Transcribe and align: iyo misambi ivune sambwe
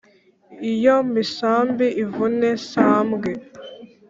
iyo 0.73 0.95
misambi 1.11 1.87
ivune 2.03 2.49
sambwe 2.69 3.29